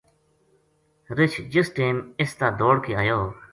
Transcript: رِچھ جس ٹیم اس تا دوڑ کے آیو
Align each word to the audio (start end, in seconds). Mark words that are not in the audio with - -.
رِچھ 1.17 1.37
جس 1.53 1.67
ٹیم 1.75 1.97
اس 2.21 2.31
تا 2.37 2.47
دوڑ 2.59 2.75
کے 2.85 2.93
آیو 3.01 3.19